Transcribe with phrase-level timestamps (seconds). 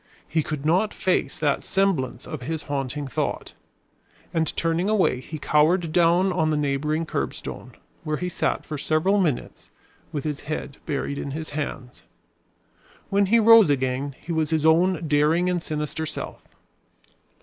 [0.27, 3.53] He could not face that semblance of his haunting thought;
[4.33, 9.19] and turning away he cowered down on the neighboring curbstone, where he sat for several
[9.19, 9.69] minutes,
[10.11, 12.01] with his head buried in his hands;
[13.11, 16.41] when he rose again he was his own daring and sinister self.